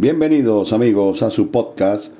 Bienvenidos 0.00 0.72
amigos 0.72 1.24
a 1.24 1.30
su 1.32 1.50
podcast 1.50 2.12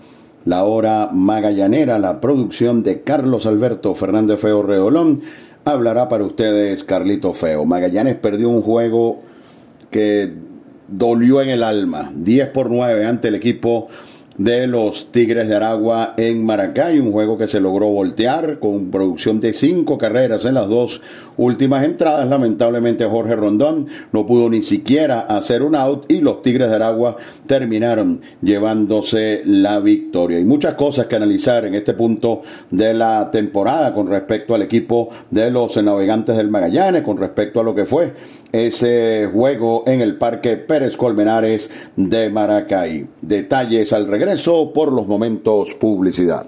La 0.45 0.65
Hora 0.65 1.11
Magallanera, 1.12 2.01
la 2.01 2.21
producción 2.21 2.83
de 2.83 3.03
Carlos 3.03 3.47
Alberto 3.47 3.95
Fernández 3.95 4.41
Feo 4.41 4.65
Reolón. 4.65 5.21
Hablará 5.65 6.09
para 6.09 6.25
ustedes 6.25 6.83
Carlito 6.83 7.34
Feo. 7.34 7.65
Magallanes 7.67 8.17
perdió 8.17 8.49
un 8.49 8.62
juego 8.62 9.21
que 9.93 10.33
dolió 10.89 11.41
en 11.41 11.51
el 11.51 11.62
alma, 11.62 12.11
10 12.17 12.49
por 12.49 12.69
9 12.69 13.06
ante 13.06 13.29
el 13.29 13.37
equipo 13.37 13.87
de 14.39 14.69
los 14.69 15.10
Tigres 15.10 15.49
de 15.49 15.56
Aragua 15.56 16.15
en 16.16 16.47
Maracay, 16.47 17.00
un 17.00 17.10
juego 17.10 17.37
que 17.37 17.49
se 17.49 17.60
logró 17.60 17.88
voltear 17.88 18.60
con 18.60 18.91
producción 18.91 19.41
de 19.41 19.53
cinco 19.53 19.99
carreras 19.99 20.44
en 20.44 20.54
las 20.54 20.69
dos 20.69 21.03
últimas 21.37 21.84
entradas. 21.84 22.28
Lamentablemente 22.28 23.04
Jorge 23.04 23.34
Rondón 23.34 23.88
no 24.12 24.27
pudo 24.27 24.48
ni 24.48 24.62
siquiera 24.62 25.21
hacer 25.21 25.62
un 25.62 25.75
out 25.75 26.10
y 26.10 26.21
los 26.21 26.41
Tigres 26.43 26.71
de 26.71 26.77
Aragua 26.77 27.16
terminaron 27.47 28.21
llevándose 28.41 29.43
la 29.44 29.81
victoria. 29.81 30.38
Hay 30.38 30.44
muchas 30.44 30.75
cosas 30.75 31.06
que 31.06 31.16
analizar 31.16 31.65
en 31.65 31.75
este 31.75 31.94
punto 31.94 32.43
de 32.71 32.94
la 32.94 33.31
temporada 33.32 33.93
con 33.93 34.09
respecto 34.09 34.54
al 34.54 34.62
equipo 34.62 35.10
de 35.31 35.50
los 35.50 35.77
navegantes 35.82 36.37
del 36.37 36.48
Magallanes, 36.48 37.03
con 37.03 37.19
respecto 37.19 37.59
a 37.59 37.65
lo 37.65 37.75
que 37.75 37.87
fue 37.87 38.12
ese 38.53 39.28
juego 39.32 39.84
en 39.87 40.00
el 40.00 40.16
Parque 40.16 40.56
Pérez 40.56 40.97
Colmenares 40.97 41.71
de 41.97 42.31
Maracay. 42.31 43.06
Detalles 43.21 43.93
al 43.93 44.06
regreso 44.06 44.28
por 44.75 44.93
los 44.93 45.06
momentos 45.06 45.75
publicidad. 45.75 46.47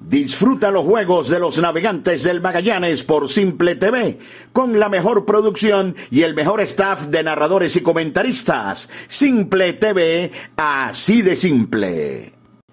Disfruta 0.00 0.70
los 0.70 0.84
juegos 0.84 1.28
de 1.28 1.38
los 1.38 1.58
navegantes 1.58 2.24
del 2.24 2.40
Magallanes 2.40 3.04
por 3.04 3.28
Simple 3.28 3.76
TV, 3.76 4.18
con 4.52 4.78
la 4.78 4.88
mejor 4.88 5.24
producción 5.24 5.94
y 6.10 6.22
el 6.22 6.34
mejor 6.34 6.60
staff 6.60 7.06
de 7.06 7.22
narradores 7.22 7.76
y 7.76 7.82
comentaristas. 7.82 8.90
Simple 9.08 9.74
TV, 9.74 10.32
así 10.56 11.22
de 11.22 11.36
simple. 11.36 12.41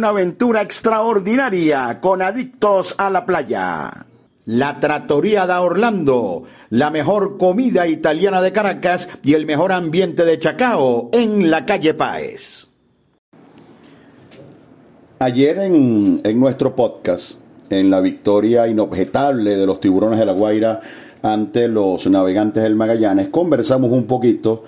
una 0.00 0.08
aventura 0.08 0.62
extraordinaria 0.62 2.00
con 2.00 2.22
adictos 2.22 2.94
a 2.96 3.10
la 3.10 3.26
playa. 3.26 4.06
La 4.46 4.80
Trattoria 4.80 5.44
da 5.44 5.60
Orlando, 5.60 6.44
la 6.70 6.88
mejor 6.88 7.36
comida 7.36 7.86
italiana 7.86 8.40
de 8.40 8.50
Caracas 8.50 9.10
y 9.22 9.34
el 9.34 9.44
mejor 9.44 9.72
ambiente 9.72 10.24
de 10.24 10.38
Chacao 10.38 11.10
en 11.12 11.50
la 11.50 11.66
calle 11.66 11.92
Páez. 11.92 12.68
Ayer 15.18 15.58
en, 15.58 16.22
en 16.24 16.40
nuestro 16.40 16.74
podcast 16.74 17.32
en 17.68 17.90
la 17.90 18.00
victoria 18.00 18.68
inobjetable 18.68 19.54
de 19.58 19.66
los 19.66 19.80
tiburones 19.80 20.18
de 20.18 20.24
la 20.24 20.32
Guaira 20.32 20.80
ante 21.20 21.68
los 21.68 22.06
navegantes 22.06 22.62
del 22.62 22.74
Magallanes, 22.74 23.28
conversamos 23.28 23.92
un 23.92 24.06
poquito 24.06 24.64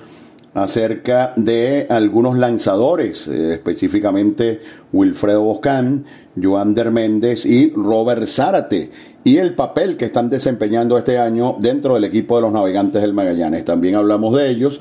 acerca 0.54 1.32
de 1.37 1.87
algunos 1.88 2.37
lanzadores, 2.37 3.26
eh, 3.28 3.54
específicamente 3.54 4.60
Wilfredo 4.93 5.43
Boscán, 5.43 6.04
Joander 6.40 6.90
Méndez 6.90 7.46
y 7.46 7.70
Robert 7.70 8.26
Zárate, 8.26 8.90
y 9.25 9.38
el 9.38 9.54
papel 9.54 9.96
que 9.96 10.06
están 10.06 10.28
desempeñando 10.28 10.99
este 10.99 11.19
año 11.19 11.56
dentro 11.58 11.94
del 11.94 12.04
equipo 12.04 12.37
de 12.37 12.43
los 12.43 12.52
navegantes 12.52 13.00
del 13.00 13.14
Magallanes. 13.14 13.64
También 13.64 13.94
hablamos 13.94 14.37
de 14.37 14.50
ellos 14.50 14.81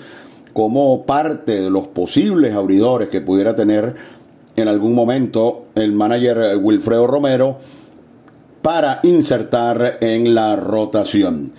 como 0.54 1.06
parte 1.06 1.62
de 1.62 1.70
los 1.70 1.88
posibles 1.88 2.54
abridores 2.54 3.10
que 3.10 3.22
pudiera 3.22 3.56
tener 3.56 3.96
en 4.58 4.68
algún 4.68 4.94
momento 4.94 5.68
el 5.76 5.94
manager 5.94 6.58
Wilfredo 6.58 7.08
Romero 7.08 7.58
para 8.62 9.00
insertar 9.04 9.98
en 10.02 10.36
la 10.36 10.56
rotación. 10.56 11.54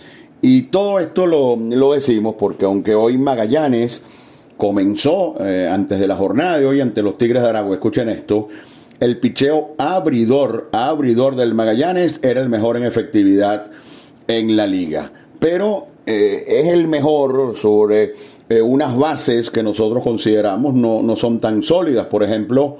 Y 0.44 0.62
todo 0.62 0.98
esto 0.98 1.26
lo, 1.26 1.92
decimos 1.94 2.34
porque 2.36 2.64
aunque 2.64 2.96
hoy 2.96 3.16
Magallanes 3.16 4.02
comenzó 4.56 5.36
eh, 5.38 5.68
antes 5.70 6.00
de 6.00 6.08
la 6.08 6.16
jornada 6.16 6.58
de 6.58 6.66
hoy 6.66 6.80
ante 6.80 7.00
los 7.00 7.16
Tigres 7.16 7.42
de 7.42 7.48
Aragua, 7.48 7.74
escuchen 7.76 8.08
esto, 8.08 8.48
el 8.98 9.20
picheo 9.20 9.74
abridor, 9.78 10.68
abridor 10.72 11.36
del 11.36 11.54
Magallanes 11.54 12.18
era 12.24 12.40
el 12.40 12.48
mejor 12.48 12.76
en 12.76 12.84
efectividad 12.84 13.70
en 14.26 14.56
la 14.56 14.66
liga. 14.66 15.12
Pero 15.38 15.86
eh, 16.06 16.44
es 16.48 16.66
el 16.66 16.88
mejor 16.88 17.56
sobre 17.56 18.12
eh, 18.48 18.60
unas 18.60 18.96
bases 18.96 19.48
que 19.48 19.62
nosotros 19.62 20.02
consideramos 20.02 20.74
no, 20.74 21.02
no 21.02 21.14
son 21.14 21.38
tan 21.38 21.62
sólidas. 21.62 22.06
Por 22.06 22.24
ejemplo, 22.24 22.78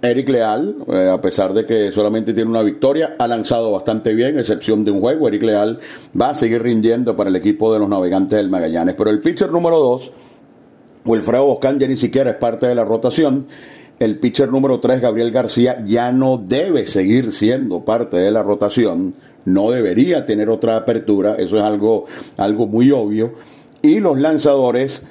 Eric 0.00 0.28
Leal, 0.28 0.76
eh, 0.92 1.10
a 1.12 1.20
pesar 1.20 1.52
de 1.52 1.66
que 1.66 1.90
solamente 1.90 2.32
tiene 2.32 2.48
una 2.48 2.62
victoria, 2.62 3.16
ha 3.18 3.26
lanzado 3.26 3.72
bastante 3.72 4.14
bien, 4.14 4.38
excepción 4.38 4.84
de 4.84 4.92
un 4.92 5.00
juego. 5.00 5.26
Eric 5.26 5.42
Leal 5.42 5.80
va 6.18 6.30
a 6.30 6.34
seguir 6.34 6.62
rindiendo 6.62 7.16
para 7.16 7.30
el 7.30 7.36
equipo 7.36 7.72
de 7.72 7.80
los 7.80 7.88
navegantes 7.88 8.36
del 8.36 8.48
Magallanes. 8.48 8.94
Pero 8.96 9.10
el 9.10 9.20
pitcher 9.20 9.50
número 9.50 9.78
2, 9.78 10.12
Wilfredo 11.04 11.46
Boscán, 11.46 11.80
ya 11.80 11.88
ni 11.88 11.96
siquiera 11.96 12.30
es 12.30 12.36
parte 12.36 12.68
de 12.68 12.76
la 12.76 12.84
rotación. 12.84 13.46
El 13.98 14.18
pitcher 14.20 14.52
número 14.52 14.78
3, 14.78 15.00
Gabriel 15.00 15.32
García, 15.32 15.82
ya 15.84 16.12
no 16.12 16.38
debe 16.38 16.86
seguir 16.86 17.32
siendo 17.32 17.84
parte 17.84 18.18
de 18.18 18.30
la 18.30 18.44
rotación. 18.44 19.14
No 19.44 19.72
debería 19.72 20.24
tener 20.26 20.48
otra 20.48 20.76
apertura. 20.76 21.34
Eso 21.34 21.56
es 21.56 21.62
algo, 21.64 22.04
algo 22.36 22.68
muy 22.68 22.92
obvio. 22.92 23.32
Y 23.82 23.98
los 23.98 24.16
lanzadores 24.20 25.08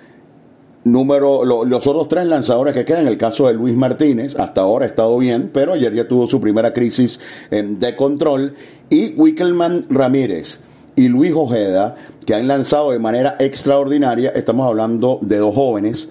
número, 0.92 1.44
los 1.46 1.88
otros 1.88 2.08
tres 2.08 2.26
lanzadores 2.26 2.74
que 2.74 2.86
quedan, 2.86 3.08
el 3.08 3.18
caso 3.18 3.48
de 3.48 3.54
Luis 3.54 3.76
Martínez, 3.76 4.36
hasta 4.38 4.62
ahora 4.62 4.86
ha 4.86 4.88
estado 4.88 5.18
bien, 5.18 5.50
pero 5.54 5.74
ayer 5.74 5.94
ya 5.94 6.08
tuvo 6.08 6.28
su 6.28 6.40
primera 6.42 6.74
crisis 6.74 7.20
de 7.50 7.96
control, 7.96 8.56
y 8.90 9.14
Wickelman 9.16 9.86
Ramírez 9.90 10.62
y 10.96 11.08
Luis 11.10 11.34
Ojeda, 11.36 11.96
que 12.26 12.34
han 12.36 12.48
lanzado 12.48 12.92
de 12.92 13.00
manera 13.00 13.36
extraordinaria, 13.40 14.32
estamos 14.32 14.68
hablando 14.68 15.20
de 15.22 15.38
dos 15.38 15.54
jóvenes 15.54 16.10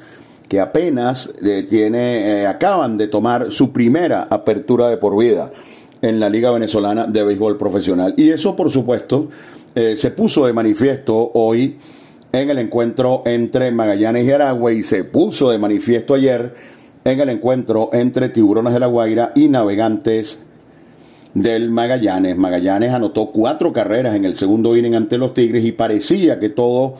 que 0.48 0.60
apenas 0.60 1.32
eh, 1.42 1.66
tiene, 1.68 2.42
eh, 2.42 2.46
acaban 2.46 2.96
de 2.96 3.08
tomar 3.08 3.50
su 3.50 3.72
primera 3.72 4.28
apertura 4.30 4.88
de 4.88 4.96
por 4.96 5.18
vida 5.18 5.50
en 6.02 6.20
la 6.20 6.28
Liga 6.28 6.50
Venezolana 6.52 7.06
de 7.06 7.24
Béisbol 7.24 7.58
Profesional. 7.58 8.14
Y 8.16 8.30
eso, 8.30 8.54
por 8.54 8.70
supuesto, 8.70 9.28
eh, 9.74 9.96
se 9.96 10.12
puso 10.12 10.46
de 10.46 10.52
manifiesto 10.52 11.32
hoy 11.34 11.76
en 12.42 12.50
el 12.50 12.58
encuentro 12.58 13.22
entre 13.24 13.70
Magallanes 13.70 14.24
y 14.24 14.30
Aragua 14.30 14.72
y 14.72 14.82
se 14.82 15.04
puso 15.04 15.50
de 15.50 15.58
manifiesto 15.58 16.14
ayer 16.14 16.54
en 17.04 17.20
el 17.20 17.30
encuentro 17.30 17.90
entre 17.92 18.28
Tiburones 18.28 18.74
de 18.74 18.80
la 18.80 18.86
Guaira 18.86 19.32
y 19.34 19.48
Navegantes 19.48 20.40
del 21.32 21.70
Magallanes. 21.70 22.36
Magallanes 22.36 22.92
anotó 22.92 23.30
cuatro 23.30 23.72
carreras 23.72 24.14
en 24.14 24.24
el 24.24 24.36
segundo 24.36 24.76
inning 24.76 24.94
ante 24.94 25.18
los 25.18 25.32
Tigres 25.32 25.64
y 25.64 25.72
parecía 25.72 26.38
que 26.38 26.50
todo 26.50 26.96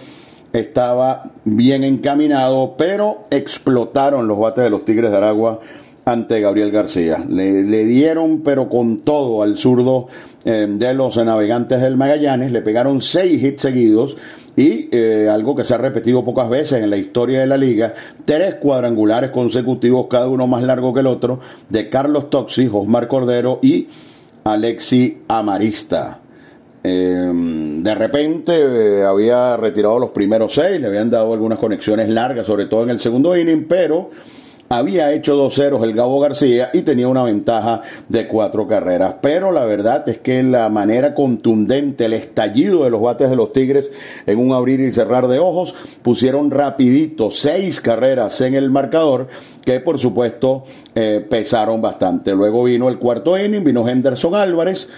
estaba 0.53 1.33
bien 1.44 1.85
encaminado, 1.85 2.75
pero 2.79 3.25
explotaron 3.31 4.27
los 4.27 4.39
bates 4.39 4.65
de 4.65 4.71
los 4.71 4.85
Tigres 4.85 5.11
de 5.11 5.17
Aragua 5.19 5.61
ante 6.06 6.41
Gabriel 6.41 6.71
García. 6.71 7.23
Le, 7.29 7.85
dieron, 7.85 8.41
pero 8.43 8.69
con 8.69 9.00
todo, 9.00 9.43
al 9.43 9.59
zurdo 9.59 10.06
eh, 10.44 10.67
de 10.69 10.94
los 10.94 11.17
navegantes 11.17 11.82
del 11.82 11.97
Magallanes. 11.97 12.53
Le 12.53 12.62
pegaron 12.62 13.03
seis 13.03 13.43
hits 13.43 13.62
seguidos 13.62 14.17
y 14.56 14.88
eh, 14.91 15.29
algo 15.31 15.55
que 15.55 15.64
se 15.64 15.75
ha 15.75 15.79
repetido 15.79 16.25
pocas 16.25 16.49
veces 16.49 16.82
en 16.82 16.88
la 16.88 16.97
historia 16.97 17.41
de 17.41 17.47
la 17.47 17.58
liga, 17.58 17.94
tres 18.25 18.55
cuadrangulares 18.55 19.31
consecutivos, 19.31 20.06
cada 20.08 20.29
uno 20.29 20.47
más 20.47 20.62
largo 20.62 20.94
que 20.94 21.00
el 21.00 21.06
otro, 21.06 21.41
de 21.69 21.91
Carlos 21.91 22.31
Toxi, 22.31 22.69
Osmar 22.73 23.06
Cordero 23.06 23.58
y 23.62 23.87
Alexi 24.44 25.19
Amarista. 25.29 26.20
Em, 26.82 27.82
de 27.82 27.94
repente 27.94 28.55
eh, 28.56 29.05
había 29.05 29.56
retirado 29.56 29.99
los 29.99 30.11
primeros 30.11 30.55
seis, 30.55 30.81
le 30.81 30.87
habían 30.87 31.11
dado 31.11 31.32
algunas 31.32 31.58
conexiones 31.58 32.08
largas, 32.08 32.47
sobre 32.47 32.67
todo 32.67 32.85
en 32.85 32.91
el 32.91 33.00
segundo 33.00 33.37
inning, 33.37 33.67
pero 33.69 34.11
había 34.69 35.13
hecho 35.13 35.37
dos 35.37 35.55
ceros 35.55 35.83
el 35.83 35.95
Gabo 35.95 36.21
García 36.21 36.71
y 36.73 36.83
tenía 36.83 37.09
una 37.09 37.23
ventaja 37.23 37.83
de 38.09 38.27
cuatro 38.27 38.67
carreras. 38.67 39.17
Pero 39.21 39.53
la 39.53 39.65
verdad 39.65 40.09
es 40.09 40.19
que 40.19 40.43
la 40.43 40.69
manera 40.69 41.15
contundente, 41.15 42.07
el 42.07 42.13
estallido 42.13 42.85
de 42.85 42.91
los 42.91 43.01
bates 43.01 43.31
de 43.31 43.37
los 43.37 43.53
Tigres 43.53 43.93
en 44.27 44.39
un 44.39 44.53
abrir 44.53 44.81
y 44.81 44.93
cerrar 44.93 45.29
de 45.29 45.39
ojos, 45.39 45.75
pusieron 46.03 46.51
rapidito 46.51 47.31
seis 47.31 47.81
carreras 47.81 48.41
en 48.41 48.55
el 48.55 48.71
marcador 48.71 49.29
que 49.65 49.81
por 49.81 49.99
supuesto 49.99 50.65
eh, 50.95 51.25
pesaron 51.29 51.81
bastante. 51.81 52.35
Luego 52.35 52.65
vino 52.65 52.89
el 52.89 52.99
cuarto 52.99 53.39
inning, 53.39 53.65
vino 53.65 53.89
Henderson 53.89 54.35
Álvarez 54.35 54.89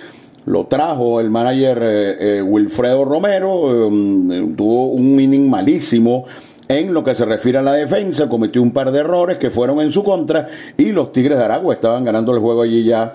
lo 0.48 0.66
trajo 0.66 1.20
el 1.20 1.28
manager 1.28 1.78
eh, 1.82 2.38
eh, 2.38 2.42
Wilfredo 2.42 3.04
Romero, 3.04 3.86
em, 3.86 4.56
tuvo 4.56 4.88
un 4.88 5.20
inning 5.20 5.48
malísimo 5.50 6.24
en 6.68 6.92
lo 6.92 7.02
que 7.02 7.14
se 7.14 7.24
refiere 7.24 7.58
a 7.58 7.62
la 7.62 7.72
defensa, 7.72 8.28
cometió 8.28 8.62
un 8.62 8.72
par 8.72 8.92
de 8.92 9.00
errores 9.00 9.38
que 9.38 9.50
fueron 9.50 9.80
en 9.80 9.90
su 9.90 10.04
contra 10.04 10.48
y 10.76 10.92
los 10.92 11.12
Tigres 11.12 11.38
de 11.38 11.44
Aragua 11.44 11.74
estaban 11.74 12.04
ganando 12.04 12.32
el 12.34 12.40
juego 12.40 12.62
allí 12.62 12.84
ya 12.84 13.14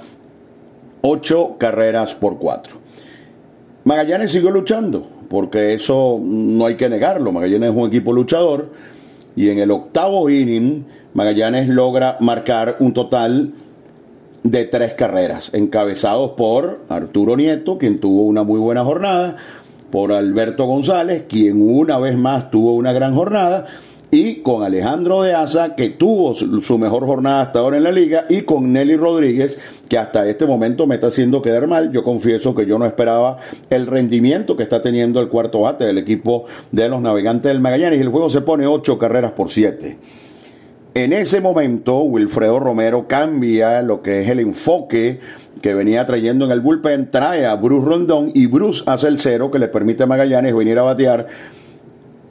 ocho 1.01 1.55
carreras 1.57 2.15
por 2.15 2.39
cuatro. 2.39 2.77
Magallanes 3.83 4.31
siguió 4.31 4.49
luchando, 4.49 5.05
porque 5.29 5.73
eso 5.73 6.19
no 6.21 6.65
hay 6.65 6.75
que 6.75 6.89
negarlo. 6.89 7.31
Magallanes 7.31 7.71
es 7.71 7.75
un 7.75 7.87
equipo 7.87 8.11
luchador 8.13 8.69
y 9.35 9.49
en 9.49 9.59
el 9.59 9.71
octavo 9.71 10.29
inning 10.29 10.85
Magallanes 11.13 11.67
logra 11.67 12.17
marcar 12.21 12.77
un 12.79 12.93
total 12.93 13.53
de 14.43 14.65
tres 14.65 14.93
carreras, 14.93 15.53
encabezados 15.53 16.31
por 16.31 16.81
Arturo 16.89 17.37
Nieto, 17.37 17.77
quien 17.77 17.99
tuvo 17.99 18.23
una 18.23 18.43
muy 18.43 18.59
buena 18.59 18.83
jornada, 18.83 19.37
por 19.93 20.11
Alberto 20.11 20.65
González, 20.65 21.25
quien 21.29 21.61
una 21.61 21.99
vez 21.99 22.17
más 22.17 22.49
tuvo 22.49 22.73
una 22.73 22.93
gran 22.93 23.13
jornada, 23.13 23.67
y 24.09 24.37
con 24.37 24.63
Alejandro 24.63 25.21
de 25.21 25.35
Asa, 25.35 25.75
que 25.75 25.91
tuvo 25.91 26.33
su 26.33 26.77
mejor 26.79 27.05
jornada 27.05 27.43
hasta 27.43 27.59
ahora 27.59 27.77
en 27.77 27.83
la 27.83 27.91
liga, 27.91 28.25
y 28.27 28.41
con 28.41 28.73
Nelly 28.73 28.95
Rodríguez, 28.95 29.59
que 29.87 29.99
hasta 29.99 30.27
este 30.27 30.47
momento 30.47 30.87
me 30.87 30.95
está 30.95 31.07
haciendo 31.07 31.43
quedar 31.43 31.67
mal. 31.67 31.91
Yo 31.91 32.03
confieso 32.03 32.55
que 32.55 32.65
yo 32.65 32.79
no 32.79 32.87
esperaba 32.87 33.37
el 33.69 33.85
rendimiento 33.85 34.57
que 34.57 34.63
está 34.63 34.81
teniendo 34.81 35.21
el 35.21 35.29
cuarto 35.29 35.61
bate 35.61 35.85
del 35.85 35.99
equipo 35.99 36.45
de 36.71 36.89
los 36.89 36.99
navegantes 36.99 37.51
del 37.51 37.61
Magallanes, 37.61 37.99
y 37.99 38.01
el 38.01 38.09
juego 38.09 38.31
se 38.31 38.41
pone 38.41 38.65
ocho 38.65 38.97
carreras 38.97 39.33
por 39.33 39.51
siete. 39.51 39.99
En 40.95 41.13
ese 41.13 41.39
momento, 41.39 41.99
Wilfredo 42.01 42.59
Romero 42.59 43.07
cambia 43.07 43.83
lo 43.83 44.01
que 44.01 44.21
es 44.21 44.29
el 44.29 44.39
enfoque 44.39 45.19
que 45.63 45.73
venía 45.73 46.05
trayendo 46.05 46.43
en 46.43 46.51
el 46.51 46.59
bullpen, 46.59 47.09
trae 47.09 47.45
a 47.45 47.55
Bruce 47.55 47.87
Rondón 47.87 48.31
y 48.35 48.47
Bruce 48.47 48.83
hace 48.85 49.07
el 49.07 49.17
cero 49.17 49.49
que 49.49 49.59
le 49.59 49.69
permite 49.69 50.03
a 50.03 50.05
Magallanes 50.05 50.53
venir 50.53 50.77
a 50.77 50.83
batear 50.83 51.25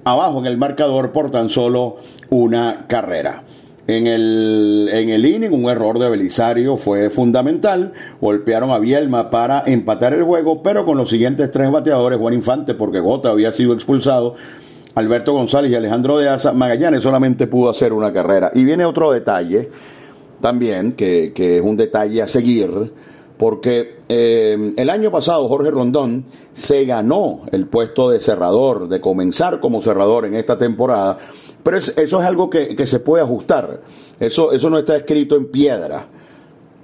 abajo 0.05 0.41
en 0.41 0.45
el 0.45 0.59
marcador 0.59 1.13
por 1.13 1.31
tan 1.31 1.49
solo 1.49 1.97
una 2.29 2.85
carrera. 2.89 3.43
En 3.87 4.07
el, 4.07 4.91
en 4.93 5.09
el 5.09 5.25
inning, 5.25 5.51
un 5.51 5.71
error 5.71 5.99
de 5.99 6.11
Belisario 6.11 6.77
fue 6.77 7.09
fundamental. 7.09 7.95
Golpearon 8.21 8.71
a 8.71 8.79
Bielma 8.79 9.31
para 9.31 9.63
empatar 9.65 10.13
el 10.13 10.25
juego, 10.25 10.63
pero 10.63 10.85
con 10.85 10.99
los 10.99 11.09
siguientes 11.09 11.51
tres 11.51 11.71
bateadores, 11.71 12.19
Juan 12.19 12.35
Infante, 12.35 12.75
porque 12.75 13.01
Gota 13.01 13.31
había 13.31 13.51
sido 13.51 13.73
expulsado, 13.73 14.35
Alberto 14.95 15.33
González 15.33 15.73
y 15.73 15.75
Alejandro 15.75 16.19
de 16.19 16.29
Asa, 16.29 16.53
Magallanes 16.53 17.03
solamente 17.03 17.47
pudo 17.47 17.71
hacer 17.71 17.95
una 17.95 18.13
carrera. 18.13 18.51
Y 18.55 18.65
viene 18.65 18.85
otro 18.85 19.11
detalle 19.11 19.71
también, 20.43 20.93
que, 20.93 21.33
que 21.35 21.57
es 21.57 21.63
un 21.63 21.79
detalle 21.79 22.21
a 22.21 22.27
seguir 22.27 22.93
porque 23.43 23.97
eh, 24.09 24.73
el 24.77 24.89
año 24.89 25.11
pasado 25.11 25.49
Jorge 25.49 25.73
Rondón 25.73 26.27
se 26.53 26.85
ganó 26.85 27.41
el 27.51 27.67
puesto 27.67 28.09
de 28.09 28.21
cerrador, 28.21 28.87
de 28.87 29.01
comenzar 29.01 29.59
como 29.59 29.83
cerrador 29.83 30.27
en 30.27 30.37
esta 30.37 30.57
temporada, 30.57 31.19
pero 31.65 31.77
eso 31.77 31.93
es 31.97 32.13
algo 32.13 32.49
que, 32.49 32.87
se 32.87 33.01
puede 33.01 33.25
ajustar, 33.25 33.81
eso, 34.21 34.53
eso 34.53 34.71
no 34.71 34.79
está 34.79 34.95
escrito 34.95 35.35
en 35.35 35.47
piedra. 35.47 36.07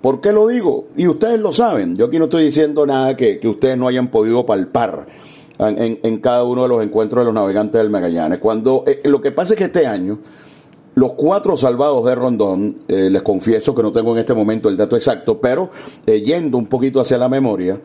¿Por 0.02 0.20
qué 0.20 0.32
lo 0.32 0.48
digo? 0.48 0.86
Y 0.96 1.06
ustedes 1.06 1.38
lo 1.38 1.52
saben, 1.52 1.94
yo 1.94 2.06
aquí 2.06 2.18
no 2.18 2.24
estoy 2.24 2.46
diciendo 2.46 2.84
nada 2.84 3.16
que, 3.16 3.38
ustedes 3.44 3.78
no 3.78 3.86
hayan 3.86 4.10
podido 4.10 4.44
palpar. 4.44 5.06
En, 5.60 6.18
cada 6.18 6.42
uno 6.42 6.64
de 6.64 6.68
los 6.68 6.82
encuentros 6.82 7.20
de 7.20 7.26
los 7.26 7.34
navegantes 7.34 7.80
del 7.80 7.90
Magallanes. 7.90 8.40
Cuando 8.40 8.82
eh, 8.84 9.00
lo 9.04 9.20
que 9.20 9.30
pasa 9.30 9.54
es 9.54 9.58
que 9.58 9.64
este 9.66 9.86
año 9.86 10.18
los 10.99 11.12
cuatro 11.12 11.57
salvados 11.57 12.05
de 12.07 12.14
Rondón, 12.17 12.78
eh, 12.88 13.09
les 13.09 13.23
confieso 13.23 13.73
que 13.73 13.85
no 13.85 13.93
tengo 13.93 14.12
en 14.14 14.19
este 14.19 14.35
momento 14.35 14.69
el 14.69 14.76
dato 14.76 14.97
exacto, 14.97 15.40
pero 15.40 15.71
eh, 16.09 16.23
yendo 16.23 16.59
un 16.59 16.67
poquito 16.67 17.00
hacia 17.00 17.19
la 17.19 17.28
memoria, 17.28 17.81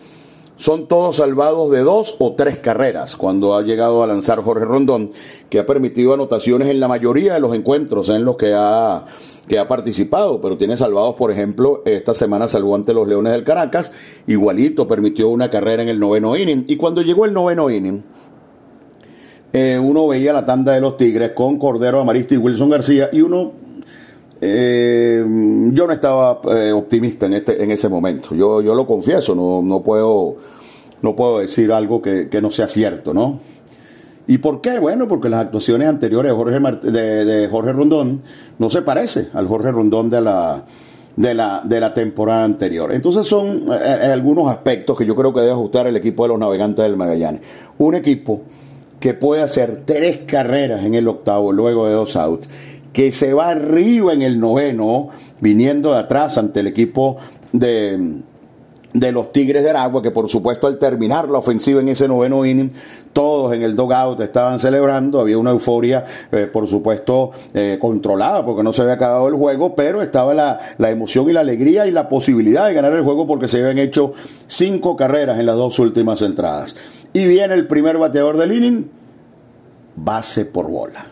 son 0.55 0.88
todos 0.88 1.17
salvados 1.17 1.70
de 1.70 1.82
dos 1.82 2.15
o 2.17 2.34
tres 2.34 2.58
carreras 2.58 3.15
cuando 3.15 3.55
ha 3.55 3.62
llegado 3.62 4.01
a 4.01 4.08
lanzar 4.08 4.41
Jorge 4.41 4.65
Rondón, 4.65 5.12
que 5.50 5.60
ha 5.60 5.65
permitido 5.67 6.15
anotaciones 6.15 6.70
en 6.70 6.79
la 6.79 6.88
mayoría 6.88 7.36
de 7.36 7.39
los 7.39 7.53
encuentros 7.53 8.10
en 8.10 8.25
los 8.25 8.36
que 8.36 8.55
ha, 8.55 9.05
que 9.48 9.60
ha 9.60 9.67
participado, 9.67 10.41
pero 10.41 10.58
tiene 10.58 10.75
salvados, 10.75 11.13
por 11.13 11.29
ejemplo, 11.32 11.84
esta 11.86 12.15
semana 12.15 12.48
salvó 12.48 12.74
ante 12.74 12.96
los 12.96 13.08
Leones 13.08 13.34
del 13.34 13.43
Caracas, 13.43 13.91
igualito 14.25 14.88
permitió 14.88 15.29
una 15.29 15.51
carrera 15.51 15.84
en 15.84 15.89
el 15.89 16.00
noveno 16.00 16.36
inning, 16.36 16.65
y 16.67 16.77
cuando 16.77 17.03
llegó 17.03 17.25
el 17.25 17.34
noveno 17.34 17.70
inning, 17.70 18.03
eh, 19.55 19.77
uno 19.77 20.07
veía 20.07 20.33
la 20.33 20.43
tanda 20.43 20.72
de 20.72 20.81
los 20.81 20.98
Tigres 20.98 21.33
con 21.33 21.60
Cordero 21.60 22.01
Amarista 22.01 22.33
y 22.33 22.38
Wilson 22.38 22.72
García 22.72 23.10
y 23.13 23.22
uno 23.22 23.51
eh, 24.41 25.24
yo 25.72 25.86
no 25.86 25.93
estaba 25.93 26.41
eh, 26.55 26.72
optimista 26.72 27.27
en 27.27 27.33
este 27.33 27.63
en 27.63 27.69
ese 27.69 27.88
momento. 27.88 28.33
Yo, 28.33 28.62
yo 28.62 28.74
lo 28.74 28.88
confieso, 28.88 29.36
no, 29.36 29.62
no 29.62 29.83
puedo 29.83 30.38
no 31.03 31.15
puedo 31.15 31.38
decir 31.38 31.72
algo 31.72 32.01
que, 32.01 32.27
no 32.41 32.50
sea 32.50 32.67
cierto, 32.67 33.13
¿no? 33.13 33.41
¿Y 34.25 34.39
por 34.39 34.60
qué? 34.60 34.79
Bueno, 34.79 35.07
porque 35.07 35.29
las 35.29 35.41
actuaciones 35.41 35.88
anteriores 35.88 36.31
de 36.31 36.36
Jorge, 36.36 36.91
de, 36.91 37.48
Jorge 37.51 37.74
Rondón 37.74 38.22
no 38.57 38.69
se 38.72 38.81
parece 38.81 39.27
al 39.33 39.48
Jorge 39.48 39.69
Rondón 39.69 40.10
de 40.10 40.22
la, 40.22 40.63
de 41.15 41.33
la, 41.36 41.62
de 41.63 41.79
la 41.79 41.93
temporada 41.93 42.45
anterior. 42.45 42.91
Entonces 42.93 43.27
son 43.27 43.69
algunos 43.69 44.50
aspectos 44.50 44.98
que 44.98 45.05
yo 45.05 45.13
creo 45.13 45.33
que 45.33 45.41
debe 45.41 45.51
ajustar 45.51 45.88
el 45.88 45.98
equipo 45.98 46.24
de 46.24 46.29
los 46.29 46.39
navegantes 46.39 46.83
del 46.83 46.95
Magallanes. 46.95 47.41
Un 47.77 47.95
equipo 47.95 48.41
que 49.03 49.13
puede 49.13 49.41
hacer 49.41 49.81
tres 49.83 50.19
carreras 50.25 50.86
en 50.86 50.93
el 50.93 51.10
octavo 51.10 51.51
luego 51.51 51.88
de 51.88 51.93
dos 51.93 52.15
outs, 52.15 52.50
que 52.93 53.12
se 53.12 53.33
va 53.33 53.50
arriba 53.50 54.13
en 54.13 54.22
el 54.22 54.39
noveno, 54.39 55.10
viniendo 55.41 55.91
de 55.91 56.00
atrás 56.00 56.38
ante 56.38 56.62
el 56.62 56.67
equipo 56.67 57.17
de, 57.51 58.22
de 58.93 59.12
los 59.12 59.31
Tigres 59.31 59.63
de 59.63 59.71
Aragua, 59.71 60.01
que 60.01 60.12
por 60.12 60.29
supuesto 60.29 60.67
al 60.67 60.77
terminar 60.77 61.27
la 61.27 61.39
ofensiva 61.39 61.81
en 61.81 61.89
ese 61.89 62.07
noveno 62.07 62.45
inning, 62.45 62.71
todos 63.12 63.53
en 63.53 63.63
el 63.63 63.75
dugout 63.75 64.19
estaban 64.21 64.59
celebrando, 64.59 65.19
había 65.19 65.38
una 65.38 65.51
euforia, 65.51 66.05
eh, 66.31 66.47
por 66.51 66.67
supuesto, 66.67 67.31
eh, 67.53 67.77
controlada, 67.79 68.45
porque 68.45 68.63
no 68.63 68.71
se 68.71 68.83
había 68.83 68.93
acabado 68.93 69.27
el 69.27 69.33
juego, 69.33 69.75
pero 69.75 70.01
estaba 70.01 70.33
la, 70.33 70.59
la, 70.77 70.91
emoción 70.91 71.29
y 71.29 71.33
la 71.33 71.39
alegría 71.39 71.88
y 71.88 71.91
la 71.91 72.07
posibilidad 72.07 72.67
de 72.67 72.75
ganar 72.75 72.93
el 72.93 73.01
juego 73.01 73.25
porque 73.25 73.47
se 73.47 73.59
habían 73.59 73.79
hecho 73.79 74.13
cinco 74.47 74.95
carreras 74.95 75.39
en 75.39 75.47
las 75.47 75.55
dos 75.55 75.79
últimas 75.79 76.21
entradas. 76.21 76.75
Y 77.13 77.25
viene 77.25 77.55
el 77.55 77.67
primer 77.67 77.97
bateador 77.97 78.38
del 78.38 78.51
inning, 78.51 78.89
base 79.95 80.45
por 80.45 80.69
bola. 80.69 81.05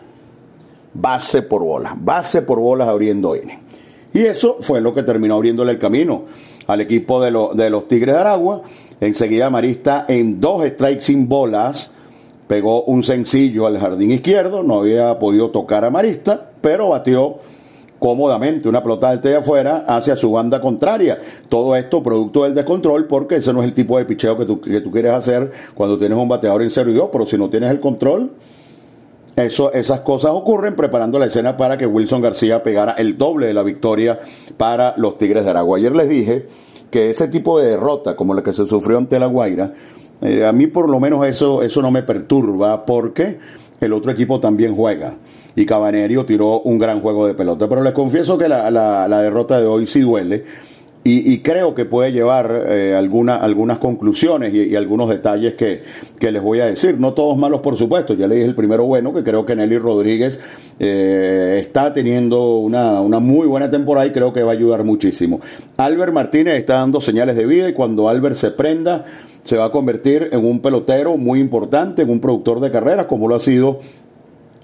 Base 0.94 1.42
por 1.42 1.64
bola. 1.64 1.96
Base 1.98 2.42
por 2.42 2.60
bolas 2.60 2.88
abriendo 2.88 3.34
inning. 3.34 3.58
Y 4.14 4.20
eso 4.26 4.58
fue 4.60 4.80
lo 4.80 4.92
que 4.92 5.02
terminó 5.02 5.36
abriéndole 5.36 5.72
el 5.72 5.78
camino 5.78 6.24
al 6.66 6.80
equipo 6.80 7.20
de, 7.22 7.30
de 7.54 7.70
los 7.70 7.88
Tigres 7.88 8.14
de 8.14 8.20
Aragua. 8.20 8.62
Enseguida 9.00 9.50
Marista 9.50 10.06
en 10.08 10.40
dos 10.40 10.66
strikes 10.66 11.02
sin 11.02 11.28
bolas 11.28 11.92
pegó 12.46 12.82
un 12.84 13.02
sencillo 13.02 13.66
al 13.66 13.78
jardín 13.78 14.10
izquierdo. 14.10 14.62
No 14.62 14.80
había 14.80 15.18
podido 15.18 15.50
tocar 15.50 15.84
a 15.84 15.90
Marista, 15.90 16.50
pero 16.60 16.90
batió 16.90 17.38
cómodamente 18.02 18.68
una 18.68 18.82
pelota 18.82 19.10
alta 19.10 19.28
de 19.28 19.36
afuera 19.36 19.84
hacia 19.86 20.16
su 20.16 20.32
banda 20.32 20.60
contraria. 20.60 21.20
Todo 21.48 21.76
esto 21.76 22.02
producto 22.02 22.42
del 22.42 22.52
descontrol 22.52 23.06
porque 23.06 23.36
ese 23.36 23.52
no 23.52 23.60
es 23.60 23.66
el 23.66 23.74
tipo 23.74 23.96
de 23.96 24.04
picheo 24.04 24.36
que 24.36 24.44
tú, 24.44 24.60
que 24.60 24.80
tú 24.80 24.90
quieres 24.90 25.12
hacer 25.12 25.52
cuando 25.72 25.96
tienes 25.96 26.18
un 26.18 26.28
bateador 26.28 26.62
en 26.62 26.70
0 26.70 26.90
y 26.90 26.94
2, 26.94 27.10
pero 27.12 27.26
si 27.26 27.38
no 27.38 27.48
tienes 27.48 27.70
el 27.70 27.78
control, 27.78 28.32
eso, 29.36 29.72
esas 29.72 30.00
cosas 30.00 30.32
ocurren 30.32 30.76
preparando 30.76 31.18
la 31.18 31.26
escena 31.26 31.56
para 31.56 31.78
que 31.78 31.86
Wilson 31.86 32.20
García 32.20 32.62
pegara 32.62 32.92
el 32.92 33.16
doble 33.16 33.46
de 33.46 33.54
la 33.54 33.62
victoria 33.62 34.18
para 34.56 34.94
los 34.96 35.16
Tigres 35.18 35.44
de 35.44 35.50
Aragua. 35.50 35.78
Ayer 35.78 35.94
les 35.94 36.08
dije 36.08 36.48
que 36.90 37.10
ese 37.10 37.28
tipo 37.28 37.58
de 37.58 37.70
derrota, 37.70 38.14
como 38.16 38.34
la 38.34 38.42
que 38.42 38.52
se 38.52 38.66
sufrió 38.66 38.98
ante 38.98 39.18
la 39.18 39.26
Guaira, 39.26 39.72
eh, 40.20 40.44
a 40.44 40.52
mí 40.52 40.66
por 40.66 40.88
lo 40.88 41.00
menos 41.00 41.26
eso, 41.26 41.62
eso 41.62 41.80
no 41.82 41.90
me 41.90 42.02
perturba 42.02 42.84
porque 42.84 43.38
el 43.80 43.92
otro 43.92 44.12
equipo 44.12 44.38
también 44.38 44.76
juega 44.76 45.16
y 45.54 45.66
Cabanerio 45.66 46.24
tiró 46.24 46.60
un 46.60 46.78
gran 46.78 47.00
juego 47.00 47.26
de 47.26 47.34
pelota. 47.34 47.68
Pero 47.68 47.82
les 47.82 47.92
confieso 47.92 48.38
que 48.38 48.48
la, 48.48 48.70
la, 48.70 49.22
derrota 49.22 49.60
de 49.60 49.66
hoy 49.66 49.86
sí 49.86 50.00
duele. 50.00 50.44
Y, 51.04 51.38
creo 51.38 51.74
que 51.74 51.84
puede 51.84 52.12
llevar 52.12 52.64
eh, 52.68 52.94
algunas 52.94 53.78
conclusiones 53.78 54.54
y, 54.54 54.76
algunos 54.76 55.08
detalles 55.08 55.54
que, 55.54 55.82
les 56.20 56.40
voy 56.40 56.60
a 56.60 56.66
decir. 56.66 57.00
No 57.00 57.12
todos 57.12 57.36
malos, 57.36 57.60
por 57.60 57.76
supuesto. 57.76 58.14
Ya 58.14 58.28
le 58.28 58.36
dije 58.36 58.46
el 58.46 58.54
primero 58.54 58.84
bueno, 58.84 59.12
que 59.12 59.24
creo 59.24 59.44
que 59.44 59.56
Nelly 59.56 59.78
Rodríguez 59.78 60.38
eh, 60.78 61.58
está 61.60 61.92
teniendo 61.92 62.58
una, 62.58 63.00
una, 63.00 63.18
muy 63.18 63.48
buena 63.48 63.68
temporada 63.68 64.06
y 64.06 64.12
creo 64.12 64.32
que 64.32 64.44
va 64.44 64.52
a 64.52 64.54
ayudar 64.54 64.84
muchísimo. 64.84 65.40
Albert 65.76 66.12
Martínez 66.12 66.54
está 66.54 66.74
dando 66.74 67.00
señales 67.00 67.34
de 67.34 67.46
vida 67.46 67.68
y 67.68 67.72
cuando 67.72 68.08
Albert 68.08 68.36
se 68.36 68.52
prenda, 68.52 69.04
se 69.42 69.56
va 69.56 69.64
a 69.64 69.70
convertir 69.72 70.28
en 70.30 70.44
un 70.44 70.60
pelotero 70.60 71.16
muy 71.16 71.40
importante, 71.40 72.02
en 72.02 72.10
un 72.10 72.20
productor 72.20 72.60
de 72.60 72.70
carreras, 72.70 73.06
como 73.06 73.26
lo 73.26 73.34
ha 73.34 73.40
sido 73.40 73.80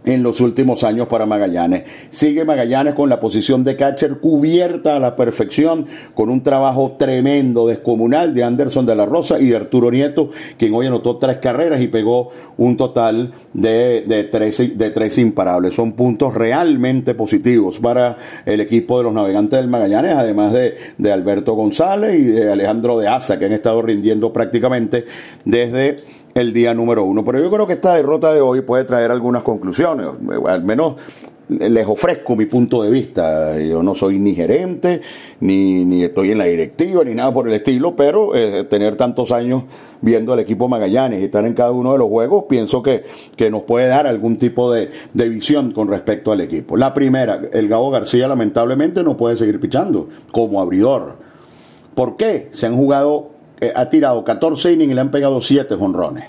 en 0.08 0.22
los 0.22 0.40
últimos 0.40 0.84
años 0.84 1.06
para 1.06 1.26
Magallanes. 1.26 1.84
Sigue 2.08 2.46
Magallanes 2.46 2.94
con 2.94 3.10
la 3.10 3.20
posición 3.20 3.62
de 3.62 3.76
catcher 3.76 4.18
cubierta 4.20 4.96
a 4.96 4.98
la 4.98 5.14
perfección, 5.14 5.84
con 6.14 6.30
un 6.30 6.42
trabajo 6.42 6.96
tremendo, 6.98 7.66
descomunal 7.66 8.32
de 8.32 8.42
Anderson 8.42 8.86
de 8.86 8.96
la 8.96 9.04
Rosa 9.04 9.38
y 9.38 9.48
de 9.48 9.56
Arturo 9.56 9.90
Nieto, 9.90 10.30
quien 10.56 10.72
hoy 10.72 10.86
anotó 10.86 11.18
tres 11.18 11.36
carreras 11.36 11.82
y 11.82 11.88
pegó 11.88 12.30
un 12.56 12.78
total 12.78 13.32
de, 13.52 14.02
de, 14.06 14.24
tres, 14.24 14.78
de 14.78 14.90
tres 14.90 15.18
imparables. 15.18 15.74
Son 15.74 15.92
puntos 15.92 16.32
realmente 16.32 17.14
positivos 17.14 17.78
para 17.78 18.16
el 18.46 18.62
equipo 18.62 18.96
de 18.96 19.04
los 19.04 19.12
navegantes 19.12 19.58
del 19.58 19.68
Magallanes, 19.68 20.14
además 20.14 20.54
de, 20.54 20.74
de 20.96 21.12
Alberto 21.12 21.52
González 21.52 22.18
y 22.18 22.24
de 22.24 22.50
Alejandro 22.50 22.98
de 22.98 23.08
Asa, 23.08 23.38
que 23.38 23.44
han 23.44 23.52
estado 23.52 23.82
rindiendo 23.82 24.32
prácticamente 24.32 25.04
desde 25.44 25.96
el 26.40 26.52
día 26.52 26.74
número 26.74 27.04
uno. 27.04 27.24
Pero 27.24 27.40
yo 27.40 27.50
creo 27.50 27.66
que 27.66 27.74
esta 27.74 27.94
derrota 27.94 28.32
de 28.32 28.40
hoy 28.40 28.60
puede 28.62 28.84
traer 28.84 29.10
algunas 29.10 29.42
conclusiones, 29.42 30.08
al 30.46 30.64
menos 30.64 30.96
les 31.48 31.86
ofrezco 31.86 32.36
mi 32.36 32.46
punto 32.46 32.82
de 32.82 32.90
vista. 32.90 33.58
Yo 33.58 33.82
no 33.82 33.94
soy 33.94 34.18
ni 34.18 34.34
gerente, 34.34 35.00
ni, 35.40 35.84
ni 35.84 36.04
estoy 36.04 36.32
en 36.32 36.38
la 36.38 36.44
directiva, 36.44 37.02
ni 37.04 37.14
nada 37.14 37.32
por 37.32 37.48
el 37.48 37.54
estilo, 37.54 37.96
pero 37.96 38.34
eh, 38.34 38.64
tener 38.64 38.96
tantos 38.96 39.32
años 39.32 39.64
viendo 40.00 40.32
al 40.32 40.40
equipo 40.40 40.68
Magallanes 40.68 41.20
y 41.20 41.24
estar 41.24 41.44
en 41.44 41.54
cada 41.54 41.72
uno 41.72 41.92
de 41.92 41.98
los 41.98 42.08
juegos, 42.08 42.44
pienso 42.48 42.82
que, 42.82 43.04
que 43.36 43.50
nos 43.50 43.62
puede 43.62 43.88
dar 43.88 44.06
algún 44.06 44.36
tipo 44.36 44.72
de, 44.72 44.90
de, 45.14 45.28
visión 45.28 45.72
con 45.72 45.88
respecto 45.88 46.32
al 46.32 46.40
equipo. 46.40 46.76
La 46.76 46.92
primera, 46.92 47.40
el 47.52 47.68
Gabo 47.68 47.90
García 47.90 48.28
lamentablemente 48.28 49.02
no 49.02 49.16
puede 49.16 49.36
seguir 49.36 49.58
pichando 49.58 50.08
como 50.30 50.60
abridor. 50.60 51.16
¿Por 51.94 52.16
qué? 52.16 52.48
Se 52.52 52.66
han 52.66 52.76
jugado 52.76 53.37
ha 53.74 53.88
tirado 53.90 54.24
14 54.24 54.72
innings 54.72 54.92
y 54.92 54.94
le 54.94 55.00
han 55.00 55.10
pegado 55.10 55.40
7 55.40 55.74
jonrones. 55.76 56.24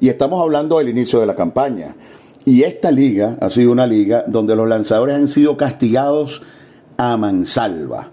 Y 0.00 0.08
estamos 0.08 0.40
hablando 0.42 0.78
del 0.78 0.88
inicio 0.88 1.20
de 1.20 1.26
la 1.26 1.34
campaña. 1.34 1.94
Y 2.44 2.62
esta 2.62 2.92
liga 2.92 3.36
ha 3.40 3.50
sido 3.50 3.72
una 3.72 3.86
liga 3.86 4.24
donde 4.26 4.54
los 4.54 4.68
lanzadores 4.68 5.16
han 5.16 5.28
sido 5.28 5.56
castigados 5.56 6.42
a 6.96 7.16
mansalva. 7.16 8.10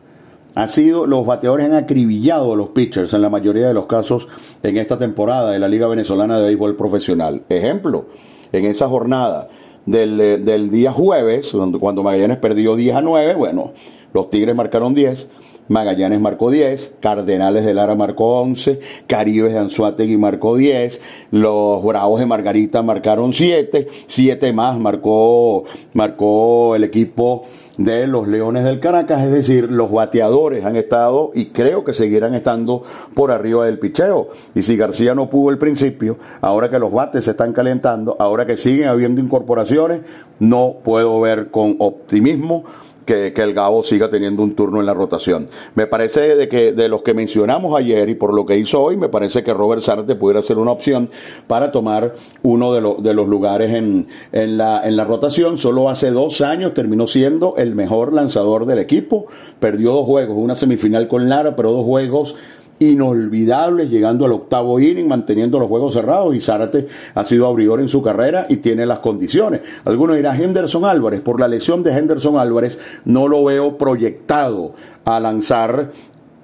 Ha 0.56 0.68
sido, 0.68 1.08
los 1.08 1.26
bateadores 1.26 1.68
han 1.68 1.74
acribillado 1.74 2.54
a 2.54 2.56
los 2.56 2.70
pitchers 2.70 3.14
en 3.14 3.22
la 3.22 3.30
mayoría 3.30 3.68
de 3.68 3.74
los 3.74 3.88
casos 3.88 4.28
en 4.62 4.78
esta 4.78 4.98
temporada 4.98 5.52
de 5.52 5.60
la 5.60 5.68
Liga 5.68 5.88
Venezolana 5.88 6.38
de 6.38 6.46
Béisbol 6.46 6.76
Profesional. 6.76 7.42
Ejemplo, 7.50 8.06
en 8.52 8.66
esa 8.66 8.88
jornada 8.88 9.50
del, 9.86 10.20
eh, 10.22 10.38
del 10.38 10.70
día 10.70 10.92
jueves, 10.92 11.52
cuando 11.80 12.04
Magallanes 12.04 12.38
perdió 12.38 12.76
10 12.76 12.96
a 12.96 13.02
9, 13.02 13.36
bueno, 13.36 13.74
los 14.14 14.30
Tigres 14.30 14.56
marcaron 14.56 14.94
10, 14.94 15.30
Magallanes 15.68 16.20
marcó 16.20 16.52
10, 16.52 16.96
Cardenales 17.00 17.66
de 17.66 17.74
Lara 17.74 17.96
marcó 17.96 18.42
11, 18.42 18.80
Caribes 19.08 19.54
de 19.54 19.60
Anzuategui 19.60 20.18
marcó 20.18 20.56
10, 20.56 21.02
los 21.32 21.84
Bravos 21.84 22.20
de 22.20 22.26
Margarita 22.26 22.82
marcaron 22.82 23.34
7, 23.34 23.88
7 24.08 24.54
más 24.54 24.78
marcó, 24.78 25.64
marcó 25.94 26.76
el 26.76 26.84
equipo 26.84 27.44
de 27.78 28.08
los 28.08 28.28
Leones 28.28 28.64
del 28.64 28.80
Caracas, 28.80 29.24
es 29.24 29.32
decir, 29.32 29.72
los 29.72 29.92
bateadores 29.92 30.64
han 30.66 30.76
estado 30.76 31.32
y 31.34 31.46
creo 31.46 31.84
que 31.84 31.94
seguirán 31.94 32.36
estando 32.36 32.84
por 33.16 33.32
arriba 33.32 33.66
del 33.66 33.80
picheo. 33.80 34.30
Y 34.54 34.62
si 34.62 34.78
García 34.78 35.16
no 35.16 35.30
pudo 35.30 35.50
al 35.50 35.58
principio, 35.58 36.18
ahora 36.42 36.70
que 36.70 36.80
los 36.80 36.92
bates 36.92 37.26
se 37.26 37.32
están 37.32 37.54
calentando, 37.54 38.16
ahora 38.20 38.46
que 38.46 38.58
siguen 38.58 38.90
habiendo 38.90 39.22
incorporaciones, 39.22 40.02
no 40.40 40.76
puedo 40.84 41.20
ver 41.22 41.50
con 41.50 41.78
optimismo 41.80 42.64
que, 43.06 43.34
el 43.36 43.54
Gabo 43.54 43.84
siga 43.84 44.10
teniendo 44.10 44.44
un 44.44 44.56
turno 44.56 44.80
en 44.80 44.86
la 44.86 44.94
rotación. 44.94 45.48
Me 45.76 45.88
parece 45.88 46.36
de 46.36 46.48
que 46.48 46.72
de 46.72 46.88
los 46.88 47.02
que 47.02 47.14
mencionamos 47.14 47.78
ayer 47.78 48.10
y 48.10 48.16
por 48.16 48.34
lo 48.34 48.46
que 48.46 48.58
hizo 48.58 48.82
hoy, 48.82 48.98
me 48.98 49.10
parece 49.10 49.44
que 49.44 49.54
Robert 49.54 49.82
Sarte 49.82 50.16
pudiera 50.16 50.42
ser 50.42 50.58
una 50.58 50.72
opción 50.72 51.10
para 51.48 51.72
tomar 51.72 52.14
uno 52.42 52.74
de, 52.74 52.96
de 53.00 53.14
los 53.14 53.28
lugares 53.28 53.74
en, 53.74 54.08
en, 54.32 54.58
la, 54.58 54.82
en 54.88 54.96
la 54.96 55.06
rotación. 55.06 55.58
Solo 55.58 55.90
hace 55.90 56.12
dos 56.12 56.42
años 56.42 56.74
terminó 56.74 57.08
siendo 57.08 57.56
el 57.58 57.76
mejor 57.76 58.14
lanzador 58.14 58.66
del 58.66 58.80
equipo. 58.80 59.28
Perdió 59.60 59.94
dos 59.94 60.06
juegos, 60.06 60.38
una 60.38 60.56
semifinal 60.56 61.08
con 61.08 61.30
Lara, 61.30 61.56
pero 61.56 61.72
dos 61.72 61.86
juegos 61.86 62.36
inolvidables, 62.80 63.90
llegando 63.90 64.26
al 64.26 64.34
octavo 64.34 64.80
inning, 64.80 65.08
manteniendo 65.08 65.60
los 65.60 65.68
juegos 65.68 65.94
cerrados 65.94 66.36
y 66.36 66.42
Zárate 66.42 66.88
ha 67.14 67.24
sido 67.26 67.48
abridor 67.48 67.80
en 67.80 67.90
su 67.90 68.02
carrera 68.02 68.46
y 68.50 68.58
tiene 68.58 68.86
las 68.86 69.00
condiciones. 69.00 69.62
Algunos 69.86 70.16
dirán 70.16 70.42
Henderson 70.42 70.86
Álvarez, 70.86 71.22
por 71.22 71.40
la 71.40 71.48
lesión 71.48 71.84
de 71.84 71.92
Henderson 71.98 72.38
Álvarez 72.38 72.80
no 73.06 73.28
lo 73.28 73.44
veo 73.44 73.78
proyectado 73.78 74.74
a 75.06 75.20
lanzar 75.20 75.92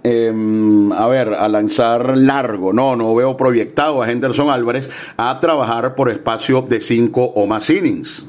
em, 0.03 0.91
a 0.91 1.07
ver, 1.07 1.33
a 1.33 1.47
lanzar 1.49 2.17
largo. 2.17 2.73
No, 2.73 2.95
no 2.95 3.13
veo 3.15 3.35
proyectado 3.35 4.01
a 4.01 4.09
Henderson 4.09 4.49
Álvarez 4.49 4.89
a 5.17 5.39
trabajar 5.39 5.95
por 5.95 6.09
espacio 6.09 6.61
de 6.61 6.81
cinco 6.81 7.25
o 7.35 7.47
más 7.47 7.69
innings. 7.69 8.25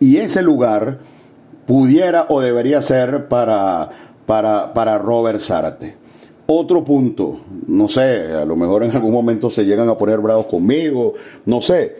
Y 0.00 0.18
ese 0.18 0.42
lugar 0.42 0.98
pudiera 1.66 2.26
o 2.28 2.40
debería 2.40 2.80
ser 2.82 3.28
para, 3.28 3.90
para, 4.26 4.72
para 4.72 4.98
Robert 4.98 5.40
Zárate. 5.40 5.96
Otro 6.50 6.82
punto, 6.82 7.40
no 7.66 7.88
sé, 7.88 8.32
a 8.32 8.46
lo 8.46 8.56
mejor 8.56 8.82
en 8.82 8.90
algún 8.92 9.12
momento 9.12 9.50
se 9.50 9.66
llegan 9.66 9.86
a 9.90 9.98
poner 9.98 10.18
bravos 10.18 10.46
conmigo, 10.46 11.12
no 11.44 11.60
sé. 11.60 11.96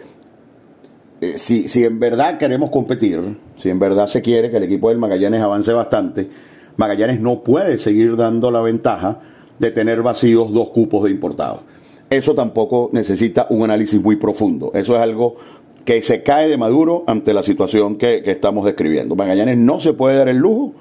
Eh, 1.21 1.35
si, 1.37 1.69
si 1.69 1.85
en 1.85 2.01
verdad 2.01 2.39
queremos 2.39 2.71
competir, 2.71 3.21
si 3.57 3.69
en 3.69 3.79
verdad 3.79 4.07
se 4.07 4.23
quiere 4.23 4.51
que 4.51 4.57
el 4.57 4.63
equipo 4.63 4.89
del 4.89 4.97
Magallanes 4.97 5.43
avance 5.43 5.71
bastante, 5.75 6.31
Magallanes 6.79 7.21
no 7.21 7.43
puede 7.43 7.77
seguir 7.77 8.17
dando 8.17 8.51
la 8.51 8.63
ventaja 8.63 9.21
de 9.59 9.71
tener 9.71 10.01
vacíos 10.01 10.51
dos 10.51 10.71
cupos 10.71 11.05
de 11.05 11.11
importados. 11.11 11.61
Eso 12.09 12.35
tampoco 12.35 12.89
necesita 12.95 13.49
un 13.51 13.65
análisis 13.65 14.01
muy 14.03 14.17
profundo. 14.17 14.71
Eso 14.73 14.97
es 14.97 15.03
algo 15.03 15.37
que 15.85 16.01
se 16.01 16.23
cae 16.23 16.49
de 16.49 16.57
maduro 16.57 17.05
ante 17.07 17.35
la 17.35 17.43
situación 17.43 17.97
que, 17.97 18.23
que 18.23 18.31
estamos 18.31 18.65
describiendo. 18.65 19.15
Magallanes 19.15 19.59
no 19.59 19.79
se 19.79 19.93
puede 19.93 20.17
dar 20.17 20.29
el 20.29 20.39
lujo 20.39 20.73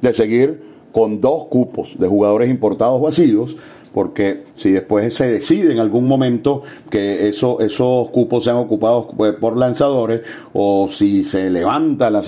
de 0.00 0.12
seguir 0.12 0.70
con 0.92 1.20
dos 1.20 1.46
cupos 1.46 1.98
de 1.98 2.06
jugadores 2.06 2.50
importados 2.50 3.00
vacíos 3.00 3.56
porque 3.92 4.44
si 4.54 4.70
después 4.72 5.14
se 5.14 5.30
decide 5.30 5.72
en 5.72 5.80
algún 5.80 6.06
momento 6.06 6.62
que 6.90 7.28
eso, 7.28 7.60
esos 7.60 8.10
cupos 8.10 8.44
sean 8.44 8.56
ocupados 8.56 9.06
pues, 9.16 9.34
por 9.34 9.56
lanzadores 9.56 10.22
o 10.52 10.88
si 10.88 11.24
se 11.24 11.50
levanta 11.50 12.10
la, 12.10 12.22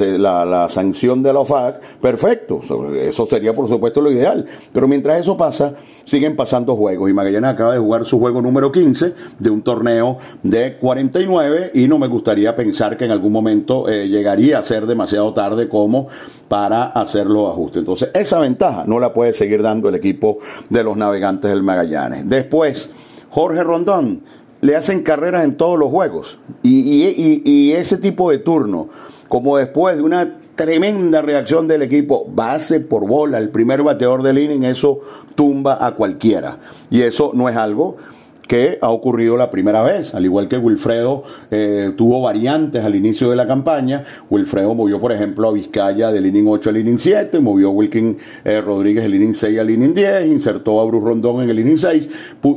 la, 0.45 0.69
sanción 0.69 1.23
de 1.23 1.33
la 1.33 1.41
OFAC, 1.41 1.81
perfecto, 2.01 2.61
eso 2.97 3.27
sería 3.27 3.53
por 3.53 3.69
supuesto 3.69 4.01
lo 4.01 4.11
ideal, 4.11 4.45
pero 4.73 4.89
mientras 4.89 5.21
eso 5.21 5.37
pasa, 5.37 5.75
siguen 6.05 6.37
pasando 6.37 6.77
juegos 6.77 7.11
y 7.11 7.13
Magallanes 7.13 7.51
acaba 7.51 7.75
de 7.75 7.79
jugar 7.79 8.05
su 8.05 8.19
juego 8.19 8.43
número 8.43 8.73
15 8.73 9.15
de 9.39 9.51
un 9.51 9.63
torneo 9.63 10.19
de 10.43 10.77
49 10.79 11.73
y 11.75 11.89
no 11.89 11.99
me 11.99 12.09
gustaría 12.09 12.55
pensar 12.57 12.97
que 12.97 13.05
en 13.05 13.11
algún 13.11 13.33
momento 13.33 13.89
eh, 13.89 14.09
llegaría 14.09 14.59
a 14.59 14.63
ser 14.63 14.87
demasiado 14.87 15.33
tarde 15.33 15.69
como 15.69 16.09
para 16.49 16.85
hacer 16.85 17.27
los 17.27 17.51
ajustes. 17.51 17.79
Entonces, 17.79 18.11
esa 18.15 18.39
ventaja 18.39 18.85
no 18.87 19.01
la 19.01 19.15
puede 19.15 19.33
seguir 19.33 19.63
dando 19.63 19.89
el 19.89 19.95
equipo 19.95 20.39
de 20.69 20.85
los 20.85 20.97
navegantes 20.97 21.52
del 21.53 21.63
Magallanes. 21.63 22.29
Después, 22.29 22.91
Jorge 23.31 23.63
Rondón, 23.63 24.23
le 24.61 24.77
hacen 24.77 25.03
carreras 25.03 25.45
en 25.45 25.57
todos 25.57 25.79
los 25.79 25.91
juegos. 25.91 26.39
Y, 26.63 27.73
ese 27.73 27.99
tipo 27.99 28.31
de 28.31 28.39
turno, 28.39 28.89
como 29.29 29.57
después 29.57 29.97
de 29.97 30.03
una 30.03 30.39
tremenda 30.55 31.21
reacción 31.21 31.67
del 31.67 31.83
equipo, 31.83 32.27
base 32.29 32.81
por 32.81 33.07
bola, 33.07 33.39
el 33.39 33.49
primer 33.49 33.83
bateador 33.83 34.23
del 34.23 34.39
inning, 34.39 34.65
eso 34.65 35.01
tumba 35.35 35.85
a 35.85 35.93
cualquiera. 35.93 36.59
Y 36.91 37.03
eso 37.03 37.33
no 37.35 37.49
es 37.49 37.57
algo 37.57 37.97
que 38.47 38.79
ha 38.81 38.91
ocurrido 38.91 39.37
la 39.37 39.51
primera 39.51 39.83
vez, 39.83 40.15
al 40.15 40.25
igual 40.25 40.49
que 40.49 40.59
Wilfredo 40.59 41.23
eh, 41.51 41.93
tuvo 41.97 42.23
variantes 42.23 42.85
al 42.85 42.95
inicio 42.95 43.31
de 43.31 43.37
la 43.37 43.47
campaña, 43.47 44.05
Wilfredo 44.31 44.75
movió 44.75 45.01
por 45.01 45.13
ejemplo 45.13 45.49
a 45.49 45.53
Vizcaya 45.53 46.13
del 46.13 46.27
inning 46.27 46.47
8 46.49 46.71
al 46.71 46.77
inning 46.79 46.99
7, 46.99 47.41
movió 47.41 47.69
a 47.69 47.71
Wilkin 47.71 48.19
eh, 48.45 48.61
Rodríguez 48.61 49.05
del 49.05 49.15
inning 49.15 49.35
6 49.35 49.59
al 49.59 49.71
inning 49.71 49.95
10, 49.95 50.27
insertó 50.27 50.81
a 50.81 50.85
Bruce 50.85 51.07
Rondón 51.07 51.43
en 51.43 51.51
el 51.51 51.61
inning 51.61 51.79
6, 51.79 52.11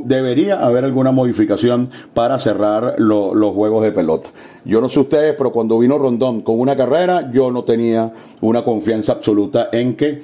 debería 0.04 0.64
haber 0.64 0.84
alguna 0.84 1.12
modificación 1.12 1.88
para 2.14 2.38
cerrar 2.38 2.96
los 2.98 3.54
juegos 3.54 3.82
de 3.82 3.92
pelota. 3.92 4.30
Yo 4.64 4.80
no 4.80 4.88
sé 4.88 5.00
ustedes, 5.00 5.34
pero 5.38 5.52
cuando 5.52 5.78
vino 5.78 5.98
Rondón 5.98 6.40
con 6.40 6.58
una 6.58 6.76
carrera, 6.76 7.30
yo 7.30 7.50
no 7.52 7.64
tenía 7.64 8.12
una 8.40 8.64
confianza 8.64 9.12
absoluta 9.12 9.68
en 9.72 9.94
que 9.94 10.22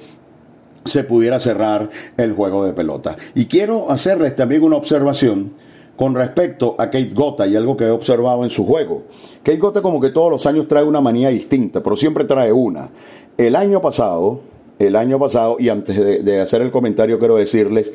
se 0.84 1.04
pudiera 1.04 1.40
cerrar 1.40 1.90
el 2.16 2.32
juego 2.32 2.64
de 2.64 2.72
pelota. 2.72 3.16
Y 3.34 3.46
quiero 3.46 3.90
hacerles 3.90 4.34
también 4.36 4.62
una 4.62 4.76
observación 4.76 5.52
con 5.96 6.14
respecto 6.14 6.74
a 6.78 6.86
Kate 6.86 7.12
Gota 7.14 7.46
y 7.46 7.56
algo 7.56 7.76
que 7.76 7.84
he 7.84 7.90
observado 7.90 8.44
en 8.44 8.50
su 8.50 8.66
juego. 8.66 9.04
Kate 9.42 9.58
Gota 9.58 9.82
como 9.82 10.00
que 10.00 10.10
todos 10.10 10.30
los 10.30 10.46
años 10.46 10.66
trae 10.66 10.84
una 10.84 11.00
manía 11.00 11.28
distinta, 11.28 11.82
pero 11.82 11.96
siempre 11.96 12.24
trae 12.24 12.52
una. 12.52 12.90
El 13.36 13.56
año 13.56 13.80
pasado, 13.80 14.40
el 14.78 14.96
año 14.96 15.18
pasado, 15.18 15.56
y 15.58 15.68
antes 15.68 15.96
de, 15.96 16.22
de 16.22 16.40
hacer 16.40 16.62
el 16.62 16.70
comentario 16.70 17.18
quiero 17.18 17.36
decirles 17.36 17.92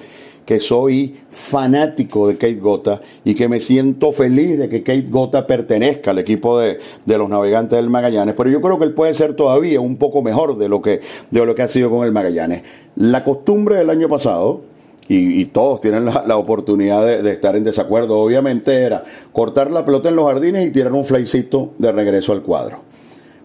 que 0.48 0.62
soy 0.62 1.14
fanático 1.30 2.30
de 2.30 2.36
Kate 2.36 2.56
Gota 2.56 3.02
y 3.26 3.36
que 3.36 3.50
me 3.50 3.60
siento 3.60 4.14
feliz 4.14 4.58
de 4.58 4.70
que 4.70 4.82
Kate 4.82 5.08
Gota 5.10 5.46
pertenezca 5.46 6.12
al 6.12 6.20
equipo 6.20 6.58
de, 6.58 6.80
los 7.06 7.30
navegantes 7.30 7.76
del 7.76 7.90
Magallanes, 7.90 8.34
pero 8.34 8.50
yo 8.50 8.62
creo 8.62 8.80
que 8.80 8.86
él 8.86 8.94
puede 8.94 9.14
ser 9.14 9.34
todavía 9.34 9.82
un 9.82 9.98
poco 9.98 10.22
mejor 10.22 10.58
de 10.58 10.70
lo 10.70 10.82
que, 10.82 11.02
de 11.32 11.46
lo 11.46 11.54
que 11.54 11.64
ha 11.64 11.68
sido 11.68 11.90
con 11.90 12.06
el 12.06 12.14
Magallanes. 12.14 12.64
La 12.96 13.26
costumbre 13.26 13.76
del 13.76 13.90
año 13.90 14.08
pasado, 14.08 14.62
y, 15.10 15.46
todos 15.46 15.82
tienen 15.82 16.06
la, 16.06 16.38
oportunidad 16.38 17.06
de, 17.06 17.32
estar 17.32 17.58
en 17.58 17.66
desacuerdo, 17.66 18.18
obviamente, 18.18 18.74
era 18.74 19.04
cortar 19.34 19.70
la 19.70 19.84
pelota 19.84 20.08
en 20.08 20.16
los 20.16 20.28
jardines 20.28 20.66
y 20.66 20.72
tirar 20.72 20.94
un 20.94 21.04
flycito 21.04 21.74
de 21.78 21.92
regreso 21.92 22.32
al 22.32 22.42
cuadro. 22.42 22.80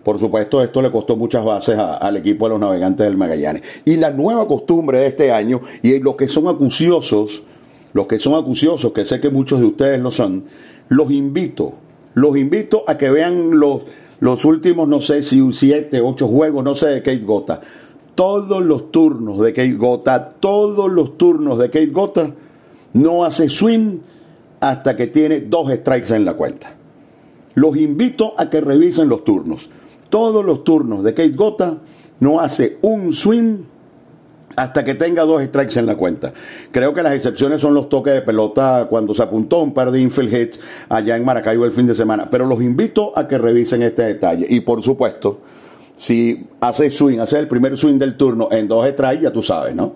Por 0.03 0.19
supuesto, 0.19 0.62
esto 0.62 0.83
le 0.83 0.91
costó 0.91 1.17
muchas 1.17 1.45
bases 1.45 1.79
al 1.79 2.17
equipo 2.17 2.47
de 2.47 2.51
los 2.51 2.61
navegantes 2.61 3.07
del 3.07 3.17
Magallanes. 3.17 3.62
Y 3.85 3.97
la 3.97 4.11
nueva 4.11 4.49
costumbre 4.49 4.99
de 4.99 5.07
este 5.07 5.31
año, 5.31 5.61
y 5.83 5.99
los 6.01 6.17
que 6.17 6.27
son 6.27 6.49
acuciosos, 6.49 7.45
los 7.93 8.07
que 8.09 8.19
son 8.19 8.35
acuciosos, 8.35 8.93
que 8.93 9.05
sé 9.05 9.21
que 9.21 9.31
muchos 9.31 9.61
de 9.61 9.67
ustedes 9.67 10.01
lo 10.01 10.11
son, 10.11 10.45
los 10.88 11.11
invito, 11.12 11.75
los 12.15 12.37
invito 12.37 12.83
a 12.88 12.99
que 12.99 13.11
vean 13.11 13.59
los, 13.59 13.83
los 14.19 14.45
últimos, 14.45 14.88
no 14.88 15.01
sé 15.01 15.23
si 15.23 15.41
siete, 15.53 16.01
ocho 16.01 16.27
juegos, 16.27 16.65
no 16.65 16.75
sé, 16.75 16.87
de 16.87 17.03
Kate 17.03 17.19
Gota. 17.19 17.61
Todos 18.17 18.62
los 18.62 18.91
turnos 18.91 19.41
de 19.41 19.53
Kate 19.53 19.75
Gota, 19.75 20.31
todos 20.41 20.91
los 20.91 21.17
turnos 21.17 21.59
de 21.61 21.67
Kate 21.67 21.87
Gota, 21.87 22.31
no 22.95 23.25
hace 23.25 23.49
swing 23.49 23.99
hasta 24.59 24.97
que 24.97 25.07
tiene 25.07 25.43
dos 25.43 25.73
strikes 25.73 26.12
en 26.15 26.25
la 26.25 26.35
cuenta. 26.35 26.75
Los 27.55 27.77
invito 27.77 28.35
a 28.37 28.51
que 28.51 28.61
revisen 28.61 29.09
los 29.09 29.25
turnos 29.25 29.69
todos 30.12 30.44
los 30.44 30.62
turnos 30.62 31.03
de 31.03 31.14
Kate 31.14 31.31
Gota, 31.31 31.79
no 32.20 32.38
hace 32.38 32.77
un 32.83 33.14
swing 33.14 33.61
hasta 34.57 34.85
que 34.85 34.94
tenga 34.94 35.22
dos 35.22 35.42
strikes 35.42 35.81
en 35.81 35.87
la 35.87 35.96
cuenta. 35.96 36.35
Creo 36.70 36.92
que 36.92 37.03
las 37.03 37.14
excepciones 37.14 37.62
son 37.62 37.72
los 37.72 37.88
toques 37.88 38.12
de 38.12 38.20
pelota 38.20 38.88
cuando 38.90 39.14
se 39.14 39.22
apuntó 39.22 39.61
un 39.61 39.72
par 39.72 39.90
de 39.90 40.03
infield 40.03 40.35
hits 40.35 40.61
allá 40.90 41.16
en 41.16 41.25
Maracaibo 41.25 41.64
el 41.64 41.72
fin 41.72 41.87
de 41.87 41.94
semana. 41.94 42.29
Pero 42.31 42.44
los 42.44 42.61
invito 42.61 43.14
a 43.16 43.27
que 43.27 43.38
revisen 43.38 43.83
este 43.83 44.03
detalle. 44.03 44.46
Y 44.51 44.61
por 44.61 44.83
supuesto, 44.83 45.40
si 45.96 46.46
hace 46.61 46.90
swing, 46.90 47.18
hace 47.18 47.38
el 47.38 47.48
primer 47.48 47.79
swing 47.79 47.96
del 47.96 48.14
turno 48.14 48.48
en 48.51 48.68
dos 48.68 48.87
strikes, 48.87 49.22
ya 49.22 49.33
tú 49.33 49.42
sabes, 49.42 49.75
¿no? 49.75 49.94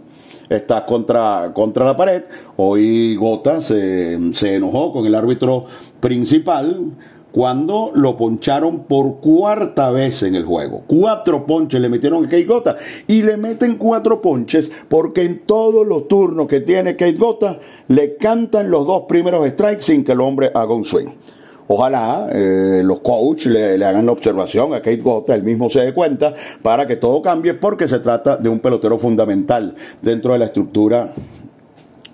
Estás 0.48 0.84
contra, 0.84 1.50
contra 1.52 1.84
la 1.84 1.94
pared. 1.94 2.22
Hoy 2.56 3.16
Gota 3.16 3.60
se, 3.60 4.18
se 4.32 4.54
enojó 4.54 4.94
con 4.94 5.04
el 5.04 5.14
árbitro 5.14 5.66
principal 6.00 6.94
cuando 7.32 7.90
lo 7.94 8.16
poncharon 8.16 8.84
por 8.84 9.20
cuarta 9.20 9.90
vez 9.90 10.22
en 10.22 10.34
el 10.34 10.44
juego. 10.44 10.82
Cuatro 10.86 11.44
ponches 11.44 11.80
le 11.80 11.88
metieron 11.88 12.24
a 12.24 12.28
Kate 12.28 12.44
Gota 12.44 12.76
y 13.06 13.22
le 13.22 13.36
meten 13.36 13.76
cuatro 13.76 14.20
ponches 14.20 14.72
porque 14.88 15.22
en 15.22 15.40
todos 15.40 15.86
los 15.86 16.08
turnos 16.08 16.46
que 16.46 16.60
tiene 16.60 16.96
Kate 16.96 17.18
Gota 17.18 17.58
le 17.88 18.16
cantan 18.16 18.70
los 18.70 18.86
dos 18.86 19.04
primeros 19.08 19.46
strikes 19.50 19.82
sin 19.82 20.04
que 20.04 20.12
el 20.12 20.20
hombre 20.20 20.50
haga 20.54 20.74
un 20.74 20.84
swing. 20.84 21.08
Ojalá 21.68 22.28
eh, 22.32 22.82
los 22.84 23.00
coaches 23.00 23.52
le, 23.52 23.84
hagan 23.84 24.06
la 24.06 24.12
observación 24.12 24.72
a 24.72 24.78
Kate 24.78 24.98
Gota, 24.98 25.34
él 25.34 25.42
mismo 25.42 25.68
se 25.68 25.80
dé 25.80 25.92
cuenta, 25.92 26.32
para 26.62 26.86
que 26.86 26.96
todo 26.96 27.20
cambie, 27.20 27.54
porque 27.54 27.88
se 27.88 27.98
trata 27.98 28.36
de 28.36 28.48
un 28.48 28.60
pelotero 28.60 28.98
fundamental 28.98 29.74
dentro 30.00 30.32
de 30.32 30.38
la 30.38 30.44
estructura 30.44 31.12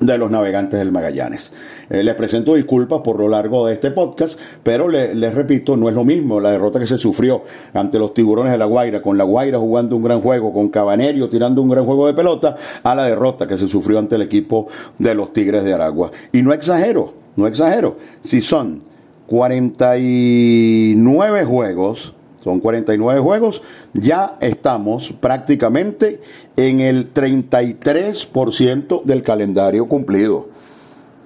de 0.06 0.18
los 0.18 0.30
navegantes 0.30 0.78
del 0.78 0.92
Magallanes. 0.92 1.52
Eh, 1.88 2.02
les 2.02 2.14
presento 2.14 2.54
disculpas 2.54 3.00
por 3.02 3.18
lo 3.18 3.28
largo 3.28 3.66
de 3.66 3.74
este 3.74 3.90
podcast, 3.90 4.38
pero 4.62 4.88
les 4.88 5.34
repito, 5.34 5.76
no 5.76 5.88
es 5.88 5.94
lo 5.94 6.04
mismo 6.04 6.40
la 6.40 6.50
derrota 6.50 6.78
que 6.78 6.86
se 6.86 6.98
sufrió 6.98 7.42
ante 7.72 7.98
los 7.98 8.14
tiburones 8.14 8.52
de 8.52 8.58
La 8.58 8.66
Guaira, 8.66 9.00
con 9.00 9.16
La 9.16 9.24
Guaira 9.24 9.58
jugando 9.58 9.96
un 9.96 10.02
gran 10.02 10.20
juego, 10.20 10.52
con 10.52 10.68
Cabanerio 10.68 11.28
tirando 11.28 11.62
un 11.62 11.70
gran 11.70 11.84
juego 11.84 12.06
de 12.06 12.14
pelota, 12.14 12.56
a 12.82 12.94
la 12.94 13.04
derrota 13.04 13.46
que 13.46 13.56
se 13.56 13.68
sufrió 13.68 13.98
ante 13.98 14.16
el 14.16 14.22
equipo 14.22 14.66
de 14.98 15.14
los 15.14 15.32
Tigres 15.32 15.64
de 15.64 15.72
Aragua. 15.72 16.10
Y 16.32 16.42
no 16.42 16.52
exagero, 16.52 17.14
no 17.36 17.46
exagero, 17.46 17.96
si 18.24 18.42
son 18.42 18.82
49 19.28 21.44
juegos, 21.44 22.14
son 22.42 22.60
49 22.60 23.20
juegos, 23.20 23.62
ya 23.94 24.36
estamos 24.40 25.12
prácticamente 25.12 26.20
en 26.56 26.80
el 26.80 27.14
33% 27.14 29.04
del 29.04 29.22
calendario 29.22 29.86
cumplido. 29.86 30.48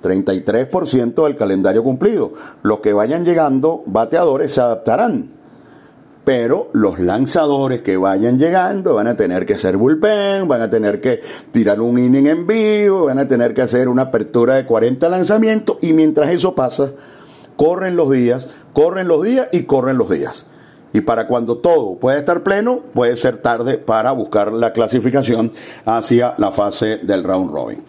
33% 0.02 1.24
del 1.24 1.36
calendario 1.36 1.82
cumplido. 1.82 2.32
Los 2.62 2.80
que 2.80 2.92
vayan 2.92 3.24
llegando 3.24 3.82
bateadores 3.86 4.52
se 4.52 4.60
adaptarán. 4.60 5.30
pero 6.24 6.70
los 6.72 6.98
lanzadores 6.98 7.82
que 7.82 7.96
vayan 7.96 8.36
llegando 8.36 8.94
van 8.94 9.06
a 9.06 9.14
tener 9.14 9.46
que 9.46 9.54
hacer 9.54 9.76
bullpen, 9.76 10.48
van 10.48 10.60
a 10.60 10.68
tener 10.68 11.00
que 11.00 11.20
tirar 11.52 11.80
un 11.80 12.00
inning 12.00 12.26
en 12.26 12.48
vivo, 12.48 13.04
van 13.04 13.20
a 13.20 13.28
tener 13.28 13.54
que 13.54 13.62
hacer 13.62 13.88
una 13.88 14.02
apertura 14.02 14.56
de 14.56 14.66
40 14.66 15.08
lanzamientos 15.08 15.78
y 15.82 15.92
mientras 15.92 16.32
eso 16.32 16.56
pasa, 16.56 16.90
corren 17.54 17.94
los 17.94 18.10
días, 18.10 18.48
corren 18.72 19.06
los 19.06 19.22
días 19.22 19.46
y 19.52 19.62
corren 19.62 19.98
los 19.98 20.10
días. 20.10 20.46
Y 20.92 21.00
para 21.02 21.26
cuando 21.26 21.58
todo 21.58 21.96
pueda 21.96 22.18
estar 22.18 22.42
pleno, 22.42 22.80
puede 22.94 23.16
ser 23.16 23.38
tarde 23.38 23.78
para 23.78 24.12
buscar 24.12 24.52
la 24.52 24.72
clasificación 24.72 25.52
hacia 25.84 26.34
la 26.38 26.52
fase 26.52 26.98
del 26.98 27.22
round 27.22 27.50
robin. 27.52 27.84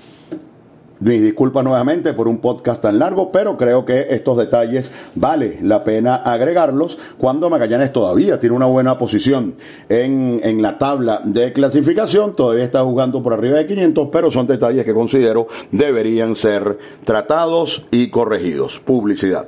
Mis 1.00 1.22
disculpas 1.22 1.64
nuevamente 1.64 2.14
por 2.14 2.28
un 2.28 2.40
podcast 2.40 2.82
tan 2.82 2.98
largo, 2.98 3.32
pero 3.32 3.56
creo 3.56 3.86
que 3.86 4.08
estos 4.10 4.36
detalles 4.36 4.92
vale 5.14 5.60
la 5.62 5.84
pena 5.84 6.16
agregarlos 6.16 6.98
cuando 7.20 7.52
Magallanes 7.52 7.94
todavía 7.94 8.40
tiene 8.40 8.56
una 8.56 8.66
buena 8.66 8.98
posición 8.98 9.54
en, 9.90 10.42
en, 10.44 10.64
la 10.64 10.80
tabla 10.80 11.22
de 11.24 11.54
clasificación, 11.54 12.36
todavía 12.36 12.64
está 12.64 12.84
jugando 12.84 13.22
por 13.22 13.34
arriba 13.34 13.58
de 13.58 13.68
500, 13.68 14.10
pero 14.12 14.32
son 14.32 14.48
detalles 14.48 14.86
que 14.86 14.94
considero 14.94 15.48
deberían 15.72 16.36
ser 16.36 16.80
tratados 17.04 17.86
y 17.92 18.10
corregidos. 18.10 18.80
Publicidad. 18.80 19.48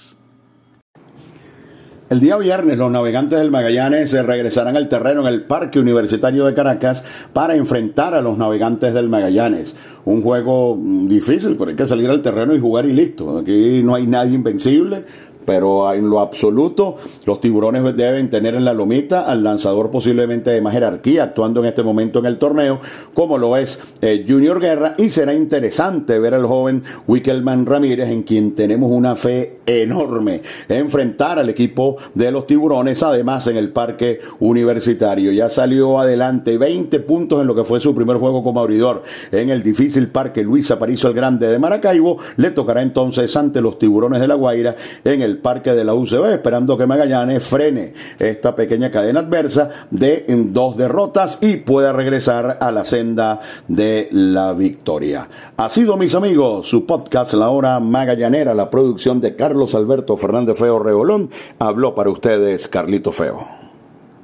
El 2.11 2.19
día 2.19 2.35
viernes 2.35 2.77
los 2.77 2.91
navegantes 2.91 3.39
del 3.39 3.51
Magallanes 3.51 4.11
se 4.11 4.21
regresarán 4.21 4.75
al 4.75 4.89
terreno 4.89 5.21
en 5.21 5.33
el 5.33 5.43
Parque 5.43 5.79
Universitario 5.79 6.43
de 6.43 6.53
Caracas 6.53 7.05
para 7.31 7.55
enfrentar 7.55 8.13
a 8.15 8.19
los 8.19 8.37
navegantes 8.37 8.93
del 8.93 9.07
Magallanes. 9.07 9.77
Un 10.03 10.21
juego 10.21 10.75
mm, 10.75 11.07
difícil, 11.07 11.55
pero 11.57 11.69
hay 11.69 11.77
que 11.77 11.85
salir 11.85 12.09
al 12.09 12.21
terreno 12.21 12.53
y 12.53 12.59
jugar 12.59 12.85
y 12.85 12.91
listo. 12.91 13.37
Aquí 13.37 13.81
no 13.81 13.95
hay 13.95 14.07
nadie 14.07 14.35
invencible 14.35 15.05
pero 15.45 15.93
en 15.93 16.09
lo 16.09 16.19
absoluto 16.19 16.97
los 17.25 17.39
tiburones 17.39 17.95
deben 17.95 18.29
tener 18.29 18.55
en 18.55 18.65
la 18.65 18.73
lomita 18.73 19.21
al 19.21 19.43
lanzador 19.43 19.91
posiblemente 19.91 20.51
de 20.51 20.61
más 20.61 20.73
jerarquía 20.73 21.23
actuando 21.23 21.61
en 21.61 21.67
este 21.67 21.83
momento 21.83 22.19
en 22.19 22.25
el 22.25 22.37
torneo, 22.37 22.79
como 23.13 23.37
lo 23.37 23.57
es 23.57 23.79
eh, 24.01 24.25
Junior 24.27 24.59
Guerra, 24.59 24.95
y 24.97 25.09
será 25.09 25.33
interesante 25.33 26.19
ver 26.19 26.33
al 26.33 26.45
joven 26.45 26.83
Wickelman 27.07 27.65
Ramírez, 27.65 28.09
en 28.09 28.23
quien 28.23 28.55
tenemos 28.55 28.91
una 28.91 29.15
fe 29.15 29.59
enorme, 29.65 30.41
enfrentar 30.69 31.39
al 31.39 31.49
equipo 31.49 31.97
de 32.13 32.31
los 32.31 32.47
tiburones, 32.47 33.03
además 33.03 33.47
en 33.47 33.57
el 33.57 33.71
parque 33.71 34.19
universitario. 34.39 35.31
Ya 35.31 35.49
salió 35.49 35.99
adelante 35.99 36.57
20 36.57 36.99
puntos 37.01 37.41
en 37.41 37.47
lo 37.47 37.55
que 37.55 37.63
fue 37.63 37.79
su 37.79 37.93
primer 37.95 38.17
juego 38.17 38.43
como 38.43 38.59
abridor 38.59 39.03
en 39.31 39.49
el 39.49 39.63
difícil 39.63 40.07
parque 40.07 40.43
Luis 40.43 40.71
Aparicio 40.71 41.09
el 41.09 41.15
Grande 41.15 41.47
de 41.47 41.59
Maracaibo, 41.59 42.17
le 42.37 42.51
tocará 42.51 42.81
entonces 42.81 43.35
ante 43.35 43.61
los 43.61 43.77
tiburones 43.77 44.21
de 44.21 44.27
La 44.27 44.35
Guaira 44.35 44.75
en 45.03 45.21
el 45.21 45.30
el 45.31 45.37
parque 45.37 45.73
de 45.73 45.83
la 45.83 45.93
UCB, 45.93 46.33
esperando 46.33 46.77
que 46.77 46.85
Magallanes 46.85 47.45
frene 47.45 47.93
esta 48.19 48.55
pequeña 48.55 48.91
cadena 48.91 49.21
adversa 49.21 49.69
de 49.89 50.25
dos 50.27 50.77
derrotas 50.77 51.39
y 51.41 51.57
pueda 51.57 51.93
regresar 51.93 52.57
a 52.59 52.71
la 52.71 52.83
senda 52.83 53.39
de 53.67 54.09
la 54.11 54.53
victoria. 54.53 55.27
Ha 55.57 55.69
sido, 55.69 55.95
mis 55.95 56.15
amigos, 56.15 56.67
su 56.67 56.85
podcast 56.85 57.33
La 57.33 57.49
Hora 57.49 57.79
Magallanera, 57.79 58.53
la 58.53 58.69
producción 58.69 59.21
de 59.21 59.35
Carlos 59.35 59.73
Alberto 59.73 60.17
Fernández 60.17 60.57
Feo 60.57 60.79
Reolón. 60.79 61.29
Habló 61.59 61.95
para 61.95 62.09
ustedes 62.09 62.67
Carlito 62.67 63.11
Feo. 63.11 63.60